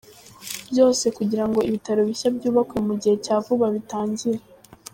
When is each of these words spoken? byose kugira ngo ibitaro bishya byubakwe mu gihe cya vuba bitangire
byose 0.71 1.05
kugira 1.17 1.43
ngo 1.49 1.59
ibitaro 1.69 2.01
bishya 2.09 2.27
byubakwe 2.35 2.77
mu 2.87 2.93
gihe 3.01 3.15
cya 3.25 3.35
vuba 3.45 3.65
bitangire 3.75 4.39